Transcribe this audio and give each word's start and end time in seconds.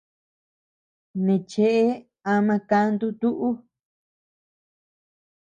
Neʼe 1.23 1.35
cheʼe 1.49 1.81
ama 2.33 2.55
kantu 2.69 3.07
tuʼu. 3.19 3.49